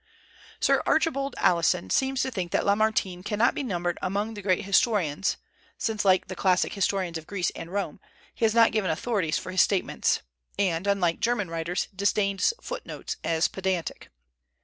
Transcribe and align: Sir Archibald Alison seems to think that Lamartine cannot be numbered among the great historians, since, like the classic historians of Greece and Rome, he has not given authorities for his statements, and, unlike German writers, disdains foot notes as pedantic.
Sir 0.59 0.81
Archibald 0.87 1.35
Alison 1.37 1.91
seems 1.91 2.23
to 2.23 2.31
think 2.31 2.51
that 2.51 2.65
Lamartine 2.65 3.21
cannot 3.21 3.53
be 3.53 3.61
numbered 3.61 3.99
among 4.01 4.33
the 4.33 4.41
great 4.41 4.65
historians, 4.65 5.37
since, 5.77 6.03
like 6.03 6.27
the 6.27 6.35
classic 6.35 6.73
historians 6.73 7.19
of 7.19 7.27
Greece 7.27 7.51
and 7.55 7.71
Rome, 7.71 7.99
he 8.33 8.43
has 8.43 8.55
not 8.55 8.71
given 8.71 8.89
authorities 8.89 9.37
for 9.37 9.51
his 9.51 9.61
statements, 9.61 10.21
and, 10.57 10.87
unlike 10.87 11.19
German 11.19 11.51
writers, 11.51 11.87
disdains 11.95 12.51
foot 12.59 12.83
notes 12.83 13.17
as 13.23 13.47
pedantic. 13.47 14.09